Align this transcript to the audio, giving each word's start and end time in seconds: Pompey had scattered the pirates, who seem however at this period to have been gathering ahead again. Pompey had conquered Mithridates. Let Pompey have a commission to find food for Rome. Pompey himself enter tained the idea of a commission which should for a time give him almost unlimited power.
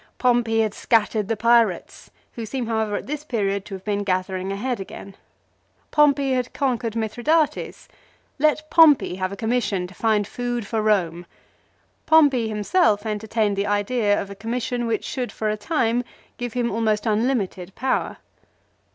Pompey 0.17 0.61
had 0.61 0.73
scattered 0.73 1.27
the 1.27 1.37
pirates, 1.37 2.09
who 2.33 2.43
seem 2.43 2.65
however 2.65 2.95
at 2.95 3.05
this 3.05 3.23
period 3.23 3.65
to 3.65 3.75
have 3.75 3.83
been 3.85 4.03
gathering 4.03 4.51
ahead 4.51 4.79
again. 4.79 5.15
Pompey 5.91 6.31
had 6.31 6.53
conquered 6.55 6.95
Mithridates. 6.95 7.87
Let 8.39 8.67
Pompey 8.71 9.17
have 9.17 9.31
a 9.31 9.35
commission 9.35 9.85
to 9.85 9.93
find 9.93 10.25
food 10.25 10.65
for 10.65 10.81
Rome. 10.81 11.27
Pompey 12.07 12.49
himself 12.49 13.05
enter 13.05 13.27
tained 13.27 13.53
the 13.53 13.67
idea 13.67 14.19
of 14.19 14.31
a 14.31 14.35
commission 14.35 14.87
which 14.87 15.05
should 15.05 15.31
for 15.31 15.51
a 15.51 15.55
time 15.55 16.03
give 16.39 16.53
him 16.53 16.71
almost 16.71 17.05
unlimited 17.05 17.75
power. 17.75 18.17